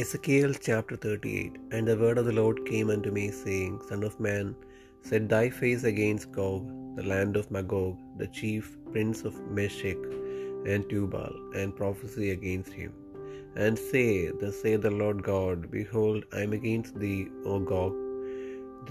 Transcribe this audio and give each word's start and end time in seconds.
Ezekiel 0.00 0.52
chapter 0.66 0.96
38 1.04 1.54
And 1.74 1.88
the 1.88 1.96
word 2.02 2.18
of 2.20 2.26
the 2.28 2.34
Lord 2.40 2.58
came 2.68 2.88
unto 2.94 3.10
me, 3.16 3.24
saying, 3.38 3.72
Son 3.88 4.02
of 4.08 4.14
man, 4.26 4.54
set 5.08 5.24
thy 5.32 5.46
face 5.50 5.82
against 5.90 6.30
Gog, 6.36 6.66
the 6.98 7.06
land 7.12 7.34
of 7.40 7.50
Magog, 7.56 7.96
the 8.20 8.28
chief 8.38 8.66
prince 8.92 9.22
of 9.30 9.40
Meshech 9.56 10.02
and 10.72 10.88
Tubal, 10.90 11.34
and 11.60 11.78
prophesy 11.80 12.28
against 12.36 12.72
him. 12.80 12.92
And 13.64 13.76
say, 13.90 14.08
Thus 14.40 14.60
saith 14.62 14.82
the 14.86 14.94
Lord 15.02 15.24
God, 15.32 15.68
Behold, 15.78 16.26
I 16.32 16.42
am 16.46 16.54
against 16.60 16.94
thee, 17.02 17.22
O 17.52 17.58
Gog, 17.72 17.96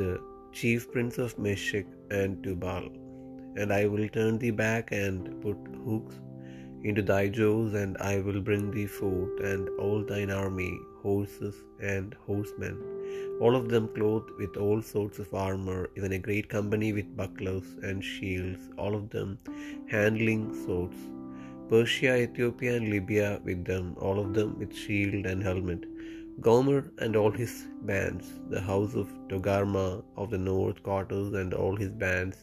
the 0.01 0.11
chief 0.59 0.91
prince 0.95 1.17
of 1.27 1.39
Meshech 1.47 1.87
and 2.19 2.43
Tubal, 2.43 2.87
and 3.59 3.71
I 3.79 3.85
will 3.93 4.09
turn 4.19 4.35
thee 4.43 4.55
back 4.65 4.91
and 5.03 5.41
put 5.45 5.61
hooks 5.87 6.17
into 6.89 7.03
thy 7.13 7.23
jaws, 7.39 7.73
and 7.83 7.97
I 8.13 8.19
will 8.25 8.41
bring 8.49 8.65
thee 8.75 8.91
forth, 8.99 9.39
and 9.51 9.69
all 9.85 10.01
thine 10.11 10.31
army, 10.43 10.73
horses 11.07 11.57
and 11.95 12.15
horsemen, 12.27 12.77
all 13.41 13.55
of 13.59 13.67
them 13.73 13.85
clothed 13.97 14.31
with 14.39 14.55
all 14.63 14.81
sorts 14.93 15.19
of 15.23 15.33
armor, 15.47 15.81
even 15.97 16.13
a 16.17 16.23
great 16.29 16.47
company 16.55 16.89
with 16.97 17.15
bucklers 17.21 17.67
and 17.89 18.07
shields, 18.13 18.63
all 18.77 18.95
of 18.99 19.05
them 19.15 19.37
handling 19.97 20.43
swords. 20.63 20.99
Persia, 21.69 22.13
Ethiopia, 22.25 22.73
and 22.77 22.89
Libya 22.95 23.29
with 23.47 23.61
them, 23.69 23.87
all 24.05 24.19
of 24.23 24.29
them 24.37 24.51
with 24.59 24.73
shield 24.83 25.25
and 25.31 25.43
helmet. 25.49 25.81
Gomer 26.45 26.81
and 27.03 27.15
all 27.19 27.33
his 27.39 27.53
bands, 27.89 28.27
the 28.53 28.61
house 28.69 28.93
of 29.01 29.09
Togarmah 29.29 30.03
of 30.21 30.29
the 30.33 30.41
north 30.49 30.79
quarters 30.87 31.33
and 31.41 31.53
all 31.61 31.75
his 31.83 31.93
bands, 32.03 32.37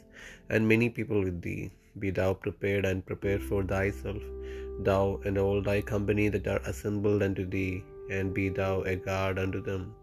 and 0.50 0.70
many 0.72 0.88
people 0.98 1.20
with 1.26 1.38
thee. 1.46 1.64
Be 2.02 2.10
thou 2.18 2.30
prepared 2.44 2.84
and 2.90 3.06
prepare 3.10 3.40
for 3.48 3.60
thyself, 3.72 4.22
thou 4.88 5.20
and 5.24 5.38
all 5.42 5.60
thy 5.68 5.80
company 5.94 6.26
that 6.34 6.48
are 6.54 6.62
assembled 6.72 7.22
unto 7.26 7.44
thee, 7.56 7.72
and 8.10 8.34
be 8.34 8.48
thou 8.48 8.82
a 8.82 8.96
guard 8.96 9.38
unto 9.38 9.60
them. 9.62 9.94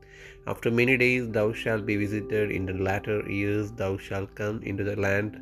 After 0.47 0.71
many 0.71 0.97
days 0.97 1.29
thou 1.29 1.53
shalt 1.53 1.85
be 1.85 1.95
visited, 1.95 2.51
in 2.51 2.65
the 2.65 2.73
latter 2.73 3.19
years 3.29 3.71
thou 3.71 3.97
shalt 3.97 4.35
come 4.35 4.61
into 4.63 4.83
the 4.83 4.95
land 4.95 5.39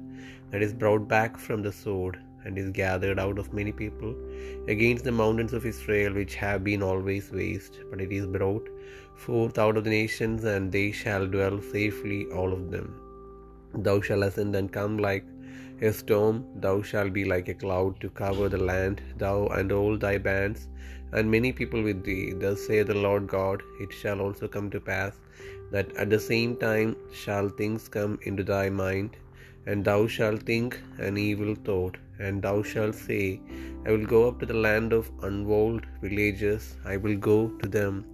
that 0.51 0.61
is 0.61 0.73
brought 0.73 1.07
back 1.07 1.37
from 1.37 1.61
the 1.61 1.71
sword, 1.71 2.19
and 2.45 2.57
is 2.57 2.69
gathered 2.71 3.19
out 3.19 3.37
of 3.37 3.53
many 3.53 3.71
people, 3.71 4.15
against 4.67 5.03
the 5.03 5.11
mountains 5.11 5.53
of 5.53 5.65
Israel, 5.65 6.13
which 6.13 6.35
have 6.35 6.63
been 6.63 6.83
always 6.83 7.31
waste, 7.31 7.79
but 7.89 8.01
it 8.01 8.11
is 8.11 8.27
brought 8.27 8.69
forth 9.15 9.57
out 9.57 9.77
of 9.77 9.83
the 9.83 9.89
nations, 9.89 10.43
and 10.43 10.71
they 10.71 10.91
shall 10.91 11.27
dwell 11.27 11.61
safely, 11.61 12.25
all 12.27 12.53
of 12.53 12.71
them. 12.71 12.87
Thou 13.73 13.99
shalt 14.01 14.23
ascend 14.23 14.55
and 14.55 14.71
come 14.71 14.97
like 14.97 15.25
a 15.81 15.91
storm, 15.93 16.45
thou 16.63 16.81
shalt 16.81 17.13
be 17.13 17.23
like 17.25 17.47
a 17.47 17.53
cloud 17.53 17.99
to 18.01 18.09
cover 18.09 18.49
the 18.49 18.63
land, 18.71 19.01
thou 19.17 19.47
and 19.57 19.71
all 19.71 19.97
thy 19.97 20.17
bands, 20.17 20.67
and 21.13 21.29
many 21.35 21.51
people 21.51 21.81
with 21.81 22.03
thee. 22.03 22.33
Thus 22.33 22.67
saith 22.67 22.87
the 22.87 23.01
Lord 23.07 23.27
God, 23.27 23.61
it 23.79 23.91
shall 24.01 24.19
also 24.25 24.47
come 24.47 24.69
to 24.71 24.79
pass, 24.79 25.13
that 25.71 25.95
at 25.95 26.09
the 26.09 26.19
same 26.19 26.55
time 26.57 26.95
shall 27.21 27.49
things 27.49 27.87
come 27.87 28.19
into 28.23 28.43
thy 28.43 28.69
mind, 28.69 29.17
and 29.65 29.85
thou 29.85 30.01
shalt 30.15 30.43
think 30.43 30.81
an 31.07 31.17
evil 31.17 31.55
thought, 31.67 31.97
and 32.19 32.41
thou 32.41 32.57
shalt 32.61 32.95
say, 32.95 33.39
I 33.85 33.91
will 33.91 34.05
go 34.05 34.27
up 34.27 34.39
to 34.39 34.45
the 34.45 34.61
land 34.67 34.91
of 34.93 35.11
unwalled 35.21 35.85
villages, 36.01 36.75
I 36.85 36.97
will 36.97 37.17
go 37.17 37.37
to 37.61 37.67
them 37.77 38.05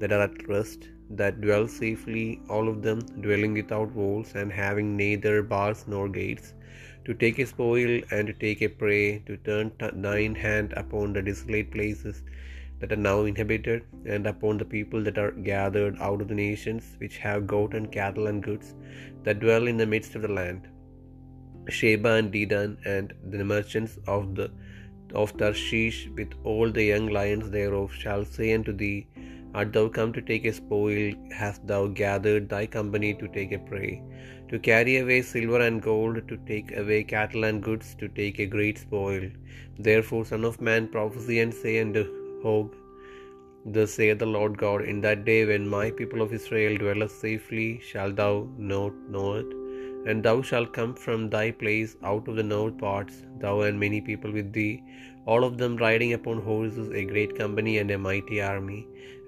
that 0.00 0.12
are 0.12 0.24
at 0.28 0.48
rest, 0.48 0.88
that 1.10 1.40
dwell 1.40 1.66
safely, 1.66 2.40
all 2.50 2.68
of 2.68 2.82
them 2.82 3.00
dwelling 3.24 3.54
without 3.54 3.90
walls, 3.92 4.32
and 4.34 4.52
having 4.52 4.96
neither 4.96 5.42
bars 5.42 5.84
nor 5.86 6.08
gates, 6.08 6.52
to 7.06 7.14
take 7.14 7.38
a 7.38 7.46
spoil 7.46 8.00
and 8.10 8.26
to 8.26 8.34
take 8.44 8.62
a 8.62 8.68
prey, 8.68 9.20
to 9.26 9.36
turn 9.48 9.72
thine 10.06 10.34
hand 10.34 10.72
upon 10.76 11.12
the 11.12 11.22
desolate 11.22 11.70
places 11.70 12.22
that 12.80 12.92
are 12.92 13.02
now 13.10 13.18
inhabited, 13.30 13.84
and 14.04 14.26
upon 14.26 14.58
the 14.58 14.64
people 14.64 15.02
that 15.08 15.18
are 15.24 15.30
gathered 15.30 15.96
out 16.06 16.20
of 16.20 16.28
the 16.28 16.34
nations, 16.34 16.96
which 16.98 17.18
have 17.18 17.46
goat 17.46 17.74
and 17.74 17.92
cattle 17.92 18.26
and 18.26 18.42
goods, 18.42 18.74
that 19.22 19.38
dwell 19.44 19.68
in 19.68 19.76
the 19.76 19.86
midst 19.94 20.16
of 20.16 20.22
the 20.22 20.34
land. 20.40 20.66
Sheba 21.68 22.14
and 22.14 22.32
Dedan 22.32 22.76
and 22.84 23.14
the 23.30 23.44
merchants 23.44 23.98
of 24.06 24.34
the 24.34 24.50
of 25.14 25.36
Tarshish 25.40 26.08
with 26.16 26.32
all 26.42 26.70
the 26.70 26.84
young 26.92 27.06
lions 27.16 27.50
thereof 27.50 27.92
shall 27.94 28.24
say 28.24 28.52
unto 28.52 28.72
thee, 28.72 29.06
Art 29.54 29.72
thou 29.72 29.88
come 29.88 30.12
to 30.12 30.20
take 30.20 30.44
a 30.44 30.52
spoil? 30.52 31.14
Hast 31.32 31.66
thou 31.66 31.86
gathered 31.86 32.48
thy 32.48 32.66
company 32.66 33.14
to 33.14 33.28
take 33.28 33.52
a 33.52 33.58
prey? 33.58 34.02
To 34.50 34.58
carry 34.58 34.98
away 34.98 35.22
silver 35.22 35.60
and 35.60 35.82
gold, 35.82 36.28
to 36.28 36.36
take 36.50 36.76
away 36.76 37.02
cattle 37.04 37.44
and 37.44 37.62
goods, 37.62 37.96
to 38.00 38.08
take 38.08 38.38
a 38.38 38.46
great 38.46 38.78
spoil. 38.78 39.24
Therefore, 39.78 40.24
Son 40.24 40.44
of 40.44 40.60
man, 40.60 40.88
prophesy 40.88 41.40
and 41.40 41.52
say 41.52 41.80
unto 41.80 42.04
Gog, 42.42 42.74
Thus 43.76 43.94
saith 43.94 44.20
the 44.20 44.26
Lord 44.26 44.56
God, 44.56 44.82
In 44.82 45.00
that 45.00 45.24
day 45.24 45.44
when 45.44 45.68
my 45.68 45.90
people 45.90 46.22
of 46.22 46.32
Israel 46.32 46.76
dwelleth 46.76 47.10
safely, 47.10 47.80
shalt 47.80 48.16
thou 48.16 48.48
not 48.56 48.94
know 49.14 49.34
it? 49.34 49.55
And 50.08 50.22
thou 50.26 50.36
shalt 50.48 50.70
come 50.78 50.92
from 51.04 51.22
thy 51.34 51.46
place 51.62 51.92
out 52.10 52.26
of 52.30 52.36
the 52.38 52.48
north 52.54 52.76
parts, 52.82 53.14
thou 53.42 53.54
and 53.66 53.78
many 53.84 54.00
people 54.08 54.32
with 54.38 54.50
thee, 54.58 54.74
all 55.30 55.42
of 55.48 55.54
them 55.60 55.74
riding 55.84 56.12
upon 56.16 56.40
horses, 56.50 56.88
a 57.00 57.08
great 57.12 57.32
company 57.40 57.74
and 57.80 57.90
a 57.94 57.98
mighty 58.08 58.38
army. 58.52 58.80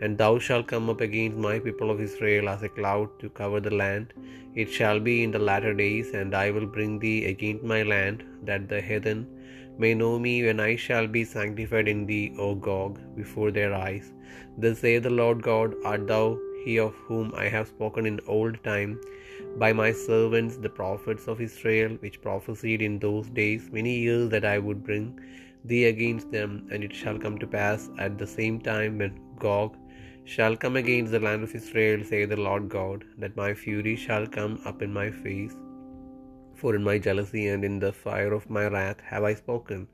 And 0.03 0.13
thou 0.21 0.33
shalt 0.47 0.69
come 0.73 0.89
up 0.93 1.01
against 1.07 1.45
my 1.47 1.57
people 1.67 1.91
of 1.93 2.05
Israel 2.09 2.49
as 2.55 2.63
a 2.63 2.75
cloud 2.79 3.09
to 3.21 3.37
cover 3.41 3.61
the 3.67 3.77
land. 3.83 4.15
It 4.63 4.71
shall 4.77 5.01
be 5.09 5.17
in 5.25 5.33
the 5.37 5.45
latter 5.51 5.75
days, 5.85 6.11
and 6.21 6.33
I 6.45 6.51
will 6.57 6.69
bring 6.77 6.93
thee 7.05 7.19
against 7.33 7.71
my 7.75 7.83
land, 7.95 8.21
that 8.49 8.69
the 8.73 8.81
heathen 8.89 9.21
may 9.83 9.93
know 10.03 10.15
me 10.27 10.35
when 10.47 10.61
I 10.69 10.73
shall 10.87 11.09
be 11.19 11.25
sanctified 11.37 11.89
in 11.95 12.03
thee, 12.11 12.27
O 12.47 12.51
Gog, 12.69 12.93
before 13.21 13.51
their 13.59 13.73
eyes. 13.87 14.07
Thus 14.63 14.79
saith 14.85 15.05
the 15.09 15.17
Lord 15.23 15.41
God, 15.51 15.75
Art 15.91 16.07
thou 16.13 16.27
he 16.65 16.75
of 16.87 16.95
whom 17.09 17.27
I 17.45 17.49
have 17.57 17.73
spoken 17.75 18.07
in 18.11 18.21
old 18.39 18.57
time 18.71 18.93
by 19.59 19.73
my 19.73 19.91
servants 19.93 20.57
the 20.57 20.69
prophets 20.69 21.27
of 21.27 21.41
Israel, 21.41 21.97
which 22.01 22.23
prophesied 22.23 22.83
in 22.83 22.99
those 22.99 23.29
days 23.31 23.69
many 23.73 23.99
years 23.99 24.29
that 24.31 24.45
I 24.45 24.59
would 24.59 24.85
bring 24.85 25.21
thee 25.65 25.85
against 25.87 26.31
them, 26.31 26.69
and 26.71 26.85
it 26.85 26.95
shall 26.95 27.19
come 27.19 27.39
to 27.39 27.47
pass 27.47 27.91
at 27.99 28.19
the 28.19 28.27
same 28.27 28.61
time 28.61 28.99
when 28.99 29.21
Gog 29.39 29.77
shall 30.25 30.57
come 30.57 30.77
against 30.77 31.13
the 31.13 31.21
land 31.21 31.43
of 31.43 31.55
Israel, 31.55 32.05
saith 32.05 32.29
the 32.29 32.37
Lord 32.49 32.69
God, 32.69 33.05
that 33.19 33.37
my 33.37 33.55
fury 33.55 33.97
shall 33.97 34.27
come 34.27 34.61
up 34.65 34.83
in 34.83 34.93
my 34.93 35.11
face. 35.11 35.57
For 36.61 36.75
in 36.77 36.83
my 36.83 36.99
jealousy 36.99 37.47
and 37.47 37.65
in 37.65 37.79
the 37.79 37.93
fire 37.93 38.33
of 38.37 38.51
my 38.51 38.67
wrath 38.67 39.01
have 39.11 39.25
I 39.31 39.35
spoken. 39.35 39.87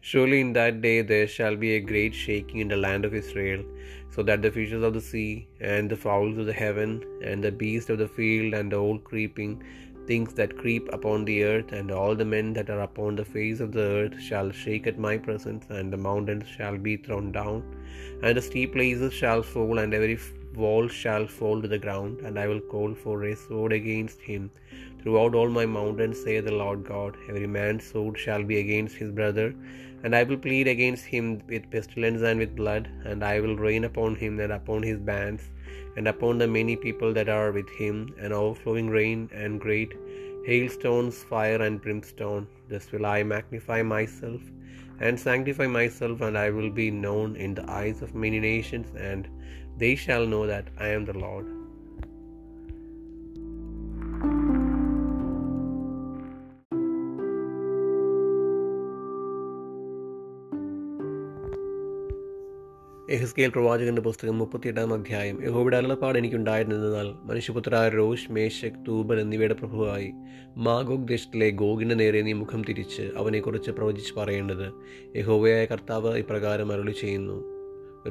Surely 0.00 0.40
in 0.44 0.52
that 0.54 0.80
day 0.86 1.00
there 1.10 1.28
shall 1.28 1.56
be 1.64 1.70
a 1.74 1.80
great 1.90 2.14
shaking 2.22 2.58
in 2.64 2.68
the 2.72 2.76
land 2.76 3.04
of 3.04 3.14
Israel, 3.14 3.62
so 4.14 4.24
that 4.28 4.42
the 4.42 4.50
fishes 4.56 4.82
of 4.88 4.94
the 4.94 5.00
sea, 5.10 5.46
and 5.60 5.88
the 5.88 6.00
fowls 6.04 6.36
of 6.38 6.46
the 6.46 6.58
heaven, 6.64 6.90
and 7.22 7.42
the 7.42 7.52
beasts 7.52 7.90
of 7.94 7.98
the 8.02 8.08
field, 8.08 8.52
and 8.60 8.74
all 8.74 8.98
creeping 9.10 9.62
things 10.08 10.34
that 10.34 10.58
creep 10.62 10.92
upon 10.98 11.24
the 11.24 11.38
earth, 11.44 11.70
and 11.78 11.90
all 12.00 12.14
the 12.16 12.30
men 12.34 12.52
that 12.58 12.70
are 12.74 12.80
upon 12.80 13.14
the 13.14 13.24
face 13.36 13.60
of 13.60 13.72
the 13.78 13.86
earth 14.00 14.20
shall 14.28 14.50
shake 14.50 14.86
at 14.92 14.98
my 15.06 15.16
presence, 15.28 15.66
and 15.78 15.92
the 15.92 16.02
mountains 16.08 16.48
shall 16.56 16.78
be 16.88 16.96
thrown 16.96 17.30
down, 17.40 17.62
and 18.22 18.36
the 18.36 18.42
steep 18.50 18.72
places 18.72 19.12
shall 19.22 19.42
fall, 19.54 19.78
and 19.78 19.94
every 19.94 20.18
wall 20.62 20.86
shall 21.00 21.26
fall 21.38 21.58
to 21.62 21.70
the 21.72 21.82
ground, 21.84 22.20
and 22.26 22.38
I 22.42 22.46
will 22.50 22.64
call 22.72 22.94
for 23.02 23.16
a 23.24 23.34
sword 23.44 23.72
against 23.80 24.20
him 24.30 24.50
throughout 25.00 25.34
all 25.38 25.50
my 25.58 25.66
mountains, 25.78 26.22
saith 26.24 26.46
the 26.46 26.58
Lord 26.62 26.80
God. 26.94 27.12
Every 27.28 27.50
man's 27.58 27.86
sword 27.90 28.16
shall 28.24 28.44
be 28.50 28.58
against 28.64 28.96
his 29.02 29.12
brother, 29.20 29.48
and 30.02 30.14
I 30.18 30.22
will 30.28 30.40
plead 30.46 30.68
against 30.74 31.06
him 31.14 31.24
with 31.52 31.70
pestilence 31.74 32.22
and 32.30 32.38
with 32.42 32.60
blood, 32.62 32.84
and 33.10 33.24
I 33.32 33.36
will 33.44 33.56
rain 33.68 33.84
upon 33.90 34.14
him 34.24 34.34
and 34.44 34.52
upon 34.60 34.82
his 34.90 35.00
bands, 35.12 35.44
and 35.96 36.06
upon 36.14 36.38
the 36.38 36.50
many 36.58 36.76
people 36.86 37.12
that 37.18 37.30
are 37.38 37.50
with 37.58 37.70
him, 37.82 37.96
an 38.26 38.32
overflowing 38.42 38.88
rain 38.98 39.20
and 39.42 39.64
great 39.66 39.94
hailstones, 40.48 41.16
fire 41.32 41.60
and 41.66 41.82
brimstone. 41.86 42.46
Thus 42.70 42.86
will 42.92 43.06
I 43.06 43.22
magnify 43.34 43.80
myself 43.96 44.42
and 45.00 45.18
sanctify 45.24 45.66
myself, 45.80 46.20
and 46.26 46.36
I 46.44 46.50
will 46.50 46.70
be 46.70 46.90
known 46.90 47.36
in 47.36 47.52
the 47.54 47.66
eyes 47.80 47.98
of 48.02 48.14
many 48.24 48.40
nations, 48.40 48.88
and 48.96 49.28
they 49.80 49.94
shall 49.94 50.24
know 50.26 50.44
that 50.50 50.66
I 50.84 50.88
am 50.96 51.04
the 51.08 51.16
Lord. 51.24 51.46
Ezekiel 63.10 63.48
പ്രവാചകന്റെ 63.48 64.02
പുസ്തകം 64.02 64.38
മുപ്പത്തിയെട്ടാം 64.38 64.92
അധ്യായം. 64.92 65.44
യഹോബിയുടെ 65.44 65.76
അരുളപ്പാട് 65.76 66.18
എനിക്കുണ്ടായിരുന്നതിനാൽ 66.18 67.26
മനുഷ്യപുത്രായ 67.26 67.88
Rosh 67.88 68.32
Meshach 68.32 68.86
തൂബൻ 68.88 69.20
എന്നിവയുടെ 69.20 69.54
പ്രഭുവായി 69.54 70.12
Magog 70.56 71.08
ദേശത്തിലെ 71.08 71.50
ഗോഗിന് 71.50 72.00
നേരെ 72.00 72.22
നീ 72.22 72.32
മുഖം 72.32 72.64
തിരിച്ച് 72.68 73.10
അവനെക്കുറിച്ച് 73.16 73.70
പ്രവചിച്ച് 73.70 74.14
പറയേണ്ടത്. 74.14 74.72
യഹോവയായ 75.16 75.64
കർത്താവ് 75.64 76.18
ഇപ്രകാരം 76.18 76.72
അരുളി 76.72 76.90
ചെയ്യുന്നു 76.90 77.57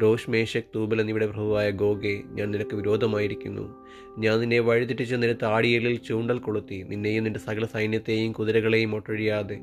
റോഷ് 0.01 0.29
മേശക് 0.29 0.63
തൂബൽ 0.75 1.01
എന്നിവയുടെ 1.01 1.27
പ്രഭുവായ 1.27 1.71
ഗോഗെ 1.71 2.21
ഞാൻ 2.25 2.51
നിനക്ക് 2.51 2.75
വിരോധമായിരിക്കുന്നു. 2.75 3.85
ഞാൻ 4.19 4.39
നിന്നെ 4.39 4.59
വഴിതെറ്റിച്ച് 4.59 5.13
നിന്റെ 5.13 5.33
താടിയലിൽ 5.33 5.95
ചൂണ്ടൽ 5.95 6.39
കൊളുത്തി. 6.39 6.83
നിന്നെയും 6.83 7.23
നിന്റെ 7.23 7.39
സകല 7.39 7.65
സൈന്യത്തെയും 7.65 8.31
കുതിരകളെയും 8.31 8.95
ഒട്ടൊഴിയാതെ 8.95 9.59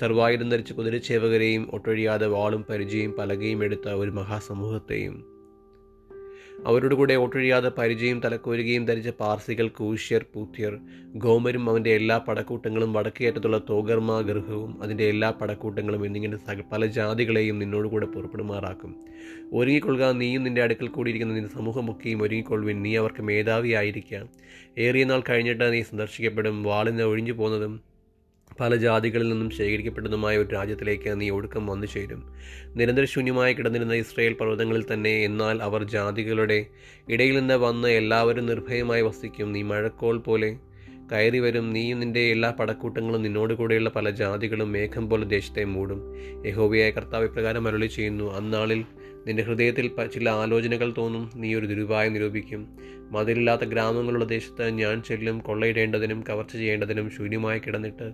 സർവായുധം 0.00 0.48
ധരിച്ച 0.48 0.72
കുതിരച്ചേവകരെയും 0.72 1.70
ഒട്ടൊഴിയാതെ 1.72 2.26
വാളും 2.26 2.64
പരിചയം 2.70 3.12
പലകയും 3.12 3.64
എടുത്ത 3.64 3.88
ഒരു 3.88 4.10
മഹാസമൂഹത്തെയും. 4.10 5.35
അവരോട് 6.64 6.94
കൂടെ 6.94 7.14
ഒട്ടൊഴിയാതെ 7.14 7.68
പരിചയം 7.68 8.20
തലക്കോരുകയും 8.24 8.86
ധരിച്ച 8.86 9.08
പാർസികൾ 9.08 9.68
കൂശ്യർ 9.68 10.24
പൂത്യർ 10.34 10.78
ഗോമരും 11.14 11.70
അവന്റെ 11.70 11.90
എല്ലാ 11.90 12.18
പടക്കൂട്ടങ്ങളും 12.18 12.92
വടക്കേറ്റത്തുള്ള 12.92 13.60
തോഗർമ 13.70 14.20
ഗൃഹവും 14.20 14.82
അതിന്റെ 14.82 15.04
എല്ലാ 15.04 15.30
പടക്കൂട്ടങ്ങളും 15.30 16.06
എന്നിങ്ങനെ 16.06 16.62
പല 16.72 16.86
ജാതികളെയും 16.86 17.58
നിന്നോടുകൂടെ 17.58 18.06
പുറപ്പെടുമാറാക്കും. 18.06 18.96
ഒരുങ്ങിക്കൊള്ളുക 19.52 20.10
നീയും 20.10 20.44
നിന്റെ 20.44 20.62
അടുക്കൽ 20.62 20.88
കൂടിയിരിക്കുന്ന 20.88 21.34
നിന്റെ 21.34 21.50
സമൂഹമൊക്കെയും 21.50 22.22
ഒരുങ്ങിക്കൊള്ളുവിൻ. 22.22 22.82
നീ 22.82 22.96
അവർക്ക് 22.96 23.22
മേധാവിയായിരിക്കാം. 23.22 24.28
ഏറിയ 24.78 25.04
നാൾ 25.04 25.22
കഴിഞ്ഞിട്ട് 25.30 25.72
നീ 25.72 25.82
സന്ദർശിക്കപ്പെടും. 25.82 26.62
വാളിന് 26.62 27.02
ഒഴിഞ്ഞു 27.02 27.32
പോകുന്നതും 27.32 27.80
പല 28.60 28.76
ജാതികളിൽ 28.76 29.28
നിന്നും 29.28 29.50
ശേഖരിക്കപ്പെട്ടതുമായ 29.50 30.38
ഒരു 30.38 30.48
രാജ്യത്തിലേക്ക് 30.48 31.20
നീ 31.20 31.30
ഒടുക്കം 31.30 31.66
വന്നു 31.66 31.86
ചേരും. 31.86 32.20
നിരന്തരശൂന്യമായി 32.76 33.54
കിടന്നിരുന്ന 33.54 33.94
ഇസ്രയേൽ 33.94 34.32
പർവതങ്ങളിൽ 34.32 34.84
തന്നെ 34.92 35.24
എന്നാൽ 35.24 35.62
അവർ 35.62 35.84
ജാതികളുടെ 35.84 36.66
ഇടയിൽ 37.08 37.38
നിന്ന് 37.38 37.54
വന്ന് 37.54 37.88
എല്ലാവരും 37.88 38.46
നിർഭയമായി 38.46 39.02
വസിക്കും. 39.02 39.52
നീ 39.52 39.62
മഴക്കോൾ 39.62 40.18
പോലെ 40.18 40.58
കയറി 41.12 41.38
വരും. 41.38 41.72
നീയും 41.72 42.00
നിന്റെ 42.00 42.20
എല്ലാ 42.20 42.50
പടക്കൂട്ടങ്ങളും 42.50 43.22
നിന്നോട് 43.22 43.54
കൂടെയുള്ള 43.54 43.90
പല 43.90 44.10
ജാതികളും 44.10 44.72
മേഘം 44.72 45.10
പോലെ 45.10 45.24
ദേശത്തെ 45.24 45.64
മൂടും. 45.64 46.00
യഹോബിയായ 46.46 46.90
കർത്താവ് 46.90 47.24
ഇപ്രകാരം 47.24 47.68
അരുളി 47.68 47.86
ചെയ്യുന്നു 47.86 48.34
അന്നാളിൽ 48.34 48.84
നിന്റെ 49.26 49.42
ഹൃദയത്തിൽ 49.42 49.90
ചില 50.14 50.30
ആലോചനകൾ 50.30 50.94
തോന്നും. 50.98 51.30
നീ 51.36 51.54
ഒരു 51.54 51.66
ദുരുപായം 51.66 52.12
നിരൂപിക്കും. 52.12 52.76
മതിലില്ലാത്ത 53.10 53.62
ഗ്രാമങ്ങളുടെ 53.62 54.24
ദേശത്ത് 54.24 54.68
ഞാൻ 54.68 55.02
ചെല്ലും. 55.02 55.38
കൊള്ളയിടേണ്ടതിനും 55.38 56.24
കവർച്ച 56.28 56.52
ചെയ്യേണ്ടതിനും 56.52 57.10
ശൂന്യമായി 57.10 57.58
കിടന്നിട്ട് 57.58 58.12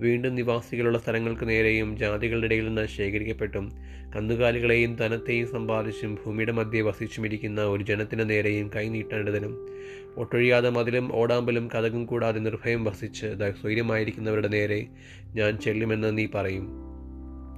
വീണ്ടും 0.00 0.34
നിവാസികളുള്ള 0.34 0.98
സ്ഥലങ്ങൾക്ക് 0.98 1.48
നേരെയും 1.48 1.96
ജാതികളുടെ 1.96 2.46
ഇടയിൽ 2.46 2.66
നിന്ന് 2.66 2.86
ശേഖരിക്കപ്പെട്ടും. 2.86 3.72
കന്നുകാലികളെയും 4.16 4.96
ധനത്തെയും 4.96 5.46
സമ്പാദിച്ചും 5.46 6.14
ഭൂമിയുടെ 6.14 6.52
മധ്യെ 6.52 6.80
വസിച്ചുമിരിക്കുന്ന 6.80 7.60
ഒരു 7.60 7.84
ജനത്തിന്റെ 7.84 8.24
നേരെയും 8.24 8.70
കൈനീട്ടേണ്ടതിനും 8.76 9.68
ഒട്ടൊഴിയാതെ 10.16 10.70
മതിലും 10.70 11.16
ഓടാമ്പലും 11.16 11.68
കഥകും 11.68 12.06
കൂടാതെ 12.06 12.40
നിർഭയം 12.40 12.84
വസിച്ച് 12.84 13.26
സ്വൈര്യമായിരിക്കുന്നവരുടെ 13.60 14.48
നേരെ 14.48 14.86
ഞാൻ 15.34 15.56
ചെല്ലുമെന്ന് 15.56 16.18
നീ 16.18 16.26
പറയും. 16.34 16.83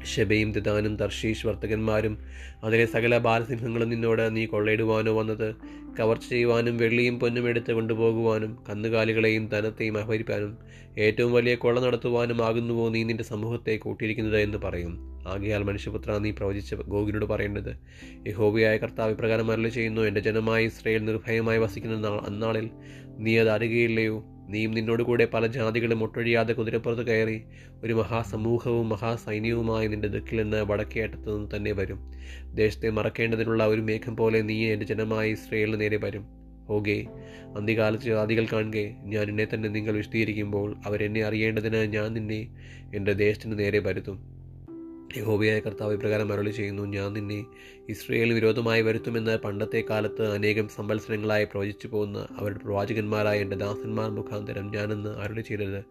ഷെബയും 0.04 0.52
ദിദാനും 0.52 0.96
തർഷീഷ് 0.96 1.46
വർത്തകന്മാരും 1.46 2.18
അതിലെ 2.64 2.86
സകല 2.86 3.18
ബാലസിംഹങ്ങളും 3.18 3.88
നിന്നോട് 3.88 4.36
നീ 4.36 4.44
കൊള്ളയിടുവാനോ 4.46 5.12
വന്നത്. 5.12 5.54
കവർച്ച 5.98 6.28
ചെയ്യുവാനും 6.28 6.76
വെള്ളിയും 6.76 7.20
പൊന്നും 7.20 7.48
എടുത്ത് 7.48 7.72
കൊണ്ടുപോകുവാനും 7.72 8.58
കന്നുകാലികളെയും 8.68 9.48
ധനത്തെയും 9.48 9.98
അപഹരിപ്പാനും 9.98 10.58
ഏറ്റവും 10.98 11.32
വലിയ 11.32 11.54
കൊള്ള 11.54 11.80
നടത്തുവാനും 11.80 12.44
ആകുന്നുവോ 12.44 12.88
നീ 12.88 13.04
നിന്റെ 13.04 13.24
സമൂഹത്തെ 13.24 13.76
കൂട്ടിയിരിക്കുന്നത് 13.76 14.40
എന്ന് 14.40 14.58
പറയും. 14.58 15.16
ആകയാൽ 15.28 15.62
മനുഷ്യപുത്ര 15.62 16.18
നീ 16.18 16.30
പ്രവചിച്ച 16.30 16.74
ഗോകിനോട് 16.74 17.24
പറയേണ്ടത് 17.24 17.76
യഹോബിയായ 18.28 18.76
കർത്താവ് 18.76 19.12
ഇപ്രകാരം 19.12 19.52
അരളി 19.52 19.68
ചെയ്യുന്നു 19.68 20.02
എന്റെ 20.02 20.20
ജനമായി 20.20 20.64
ഇസ്രയേൽ 20.64 21.04
നിർഭയമായി 21.04 21.58
വസിക്കുന്ന 21.58 22.08
അന്നാളിൽ 22.08 22.70
നീ 23.18 23.38
അത് 23.38 23.50
അറിയുകയില്ലയോ 23.50 24.35
നീയും 24.48 24.70
നിന്നോട് 24.70 25.02
കൂടെ 25.02 25.24
പല 25.26 25.46
ജാതികളും 25.46 26.02
ഒട്ടൊഴിയാതെ 26.02 26.52
കുതിരപ്പുറത്ത് 26.52 27.06
കയറി 27.06 27.42
ഒരു 27.84 27.92
മഹാസമൂഹവും 27.92 28.88
മഹാസൈന്യവുമായി 28.88 29.88
നിന്റെ 29.88 30.08
ദുഃഖിൽ 30.08 30.36
നിന്ന് 30.36 30.62
വടക്കേ 30.62 31.02
അറ്റത്തു 31.02 31.30
നിന്ന് 31.36 31.56
തന്നെ 31.56 31.72
വരും. 31.72 32.00
ദേശത്തെ 32.54 32.90
മറക്കേണ്ടതിനുള്ള 32.90 33.66
ഒരു 33.66 33.80
മേഘം 33.80 34.16
പോലെ 34.16 34.42
നീ 34.42 34.58
എന്റെ 34.72 34.86
ജനമായി 34.86 35.30
ഇസ്രയേലിന് 35.30 35.80
നേരെ 35.80 35.96
വരും. 35.96 36.24
ഓകെ 36.68 36.98
അന്ത്യകാലത്ത് 37.56 38.04
ജാതികൾ 38.04 38.46
കാണുക 38.52 38.78
ഞാൻ 39.04 39.28
എന്നെ 39.28 39.44
തന്നെ 39.54 39.68
നിങ്ങൾ 39.68 39.94
വിശദീകരിക്കുമ്പോൾ 39.94 40.76
അവരെന്നെ 40.86 41.20
അറിയേണ്ടതിന് 41.24 41.82
ഞാൻ 41.86 42.12
നിന്നെ 42.12 42.40
എന്റെ 42.94 43.12
ദേശത്തിന് 43.12 43.58
നേരെ 43.58 43.78
വരുത്തും. 43.78 44.35
യഹോബിയായ 45.16 45.60
കർത്താവ് 45.60 45.94
ഇപ്രകാരം 45.94 46.32
അരളി 46.32 46.50
ചെയ്യുന്നു 46.50 46.82
ഞാൻ 46.82 47.12
നിന്നെ 47.12 47.46
ഇസ്രയേൽ 47.88 48.32
വിരോധമായി 48.32 48.82
വരുത്തുമെന്ന് 48.82 49.38
പണ്ടത്തെ 49.38 49.84
കാലത്ത് 49.90 50.22
അനേകം 50.26 50.68
സംവത്സരങ്ങളായി 50.68 51.44
പ്രവചിച്ചു 51.44 51.88
പോകുന്ന 51.88 52.26
അവരുടെ 52.38 52.58
പ്രവാചകന്മാരായ 52.58 53.40
എന്റെ 53.40 53.56
ദാസന്മാർ 53.56 54.10
മുഖാന്തരം 54.10 54.70
ഞാനെന്ന് 54.74 55.08
അരളി 55.08 55.40
ചെയ്തത് 55.40 55.84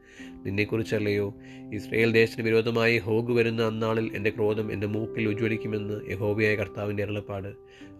നിന്നെക്കുറിച്ചല്ലയോ 0.45 1.35
ഇസ്രയേൽ 1.73 2.11
ദേശത്തിന് 2.11 2.45
വിരോധമായി 2.45 2.97
ഹോഗ് 2.97 3.31
വരുന്ന 3.31 3.63
അന്നാളിൽ 3.63 4.11
എന്റെ 4.15 4.29
ക്രോധം 4.29 4.71
എന്റെ 4.71 4.87
മൂക്കിൽ 4.87 5.27
ഉജ്ജ്വലിക്കുമെന്ന് 5.27 6.11
യഹോബിയായ 6.11 6.55
കർത്താവിന്റെ 6.55 7.03
അരുളപ്പാട്. 7.03 7.47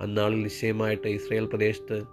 അന്നാളിൽ 0.01 0.44
നിശ്ചയമായിട്ട് 0.44 1.07
ഇസ്രയേൽ 1.07 1.45
പ്രദേശത്ത് 1.45 2.04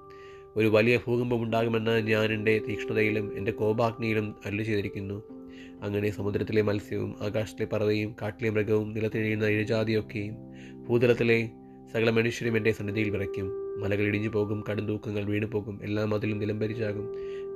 ഒരു 0.56 0.66
വലിയ 0.66 0.96
ഭൂകമ്പം 0.96 1.42
ഉണ്ടാകുമെന്ന് 1.42 2.06
ഞാൻ 2.06 2.32
എന്റെ 2.32 2.58
തീക്ഷ്ണതയിലും 2.58 3.32
എന്റെ 3.36 3.52
കോപാഗ്നിയിലും 3.52 4.34
അരളി 4.46 4.62
ചെയ്തിരിക്കുന്നു. 4.62 5.41
അങ്ങനെ 5.82 6.10
സമുദ്രത്തിലെ 6.10 6.62
മത്സ്യവും 6.62 7.14
ആകാശത്തിലെ 7.22 7.68
പറവയും 7.72 8.16
കാട്ടിലെ 8.22 8.50
മൃഗവും 8.50 8.92
നിലത്തിഴിയുന്ന 8.92 9.46
ഇഴജാതിയൊക്കെയും 9.46 10.36
ഭൂതലത്തിലെ 10.84 11.50
സകല 11.92 12.10
മനുഷ്യരും 12.10 12.56
എന്റെ 12.56 12.72
സന്നിധിയിൽ 12.72 13.10
വിറയ്ക്കും. 13.10 13.62
മലകൾ 13.82 14.02
ഇടിഞ്ഞു 14.02 14.28
പോകും 14.28 14.64
കടുന്തൂക്കങ്ങൾ 14.70 15.24
വീണു 15.24 15.46
പോകും 15.46 15.80
എല്ലാം 15.82 16.14
അതിലും 16.14 16.38
നിലംപരിച്ചാകും 16.38 17.06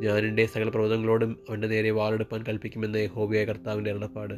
ഞാൻ 0.03 0.19
എന്റെ 0.19 0.47
സകല 0.47 0.69
പ്രവതങ്ങളോടും 0.69 1.37
അവന്റെ 1.49 1.69
നേരെ 1.69 1.91
വാളെടുപ്പാൻ 1.91 2.45
കൽപ്പിക്കുമെന്ന് 2.49 3.07
ഹോബിയായ 3.07 3.45
കർത്താവിന്റെ 3.45 3.91
അരുളപ്പാട് 3.91 4.35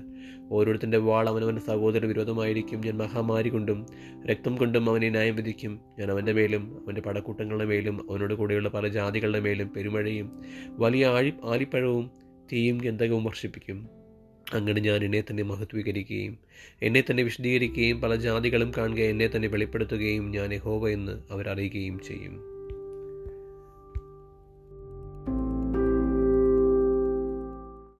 ഓരോരുത്തന്റെ 0.50 0.98
വാൾ 0.98 1.28
അവനവന്റെ 1.28 1.62
സഹോദര 1.62 2.06
വിരോധമായിരിക്കും. 2.06 2.80
ഞാൻ 2.80 2.96
മഹാമാരി 2.98 3.48
കൊണ്ടും 3.48 3.86
രക്തം 4.26 4.56
കൊണ്ടും 4.56 4.90
അവനെ 4.90 5.08
ന്യായം 5.10 5.36
വിധിക്കും. 5.36 5.80
ഞാൻ 5.98 6.10
അവന്റെ 6.10 6.32
മേലും 6.32 6.84
അവന്റെ 6.84 7.00
പടക്കൂട്ടങ്ങളുടെ 7.00 7.64
മേലും 7.64 8.10
അവനോട് 8.10 8.34
കൂടെയുള്ള 8.34 8.68
പല 8.68 8.88
ജാതികളുടെ 8.88 9.40
മേലും 9.40 9.70
പെരുമഴയും 9.76 10.42
വലിയ 10.68 11.06
ആഴി 11.06 11.32
ആലിപ്പഴവും 11.44 12.10
തീയും 12.52 12.78
ഗന്ധകവും 12.78 13.24
വർഷിപ്പിക്കും 13.24 13.88
അങ്ങനെ 14.54 14.80
ഞാൻ 14.80 15.04
എന്നെ 15.04 15.20
തന്നെ 15.20 15.42
മഹത്വീകരിക്കുകയും 15.42 16.38
എന്നെ 16.82 17.00
തന്നെ 17.00 17.22
വിശദീകരിക്കുകയും 17.22 18.00
പല 18.00 18.16
ജാതികളും 18.16 18.72
കാണുക 18.76 18.98
എന്നെ 18.98 19.26
തന്നെ 19.26 19.48
വെളിപ്പെടുത്തുകയും 19.48 20.30
ഞാൻ 20.30 20.52
യഹോവ 20.52 20.88
എന്ന് 20.88 21.32
അവരറിയുകയും 21.32 21.98
ചെയ്യും. 21.98 22.57